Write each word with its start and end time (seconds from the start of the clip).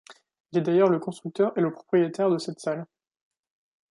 Il 0.51 0.57
est 0.57 0.63
d'ailleurs 0.63 0.89
le 0.89 0.97
constructeur 0.97 1.55
et 1.55 1.61
le 1.61 1.71
propriétaire 1.71 2.31
de 2.31 2.39
cette 2.39 2.59
salle. 2.59 2.87